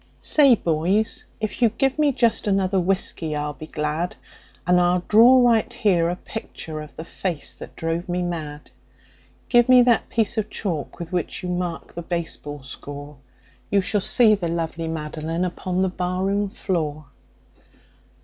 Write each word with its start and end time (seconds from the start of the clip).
"Say, 0.19 0.55
boys, 0.55 1.25
if 1.39 1.61
you 1.61 1.69
give 1.69 1.99
me 1.99 2.11
just 2.11 2.47
another 2.47 2.79
whiskey 2.79 3.35
I'll 3.35 3.53
be 3.53 3.67
glad, 3.67 4.15
And 4.65 4.79
I'll 4.81 5.03
draw 5.07 5.47
right 5.47 5.71
here 5.71 6.09
a 6.09 6.15
picture 6.15 6.81
of 6.81 6.95
the 6.95 7.05
face 7.05 7.53
that 7.53 7.75
drove 7.75 8.09
me 8.09 8.23
mad. 8.23 8.71
Give 9.47 9.69
me 9.69 9.83
that 9.83 10.09
piece 10.09 10.39
of 10.39 10.49
chalk 10.49 10.97
with 10.97 11.11
which 11.13 11.43
you 11.43 11.49
mark 11.49 11.93
the 11.93 12.01
baseball 12.01 12.63
score 12.63 13.17
You 13.69 13.81
shall 13.81 14.01
see 14.01 14.33
the 14.33 14.47
lovely 14.47 14.87
Madeline 14.87 15.45
upon 15.45 15.81
the 15.81 15.87
barroon 15.89 16.49
floor." 16.49 17.05